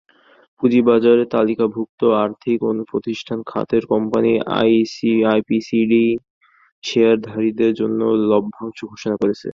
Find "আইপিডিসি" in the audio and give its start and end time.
4.59-5.81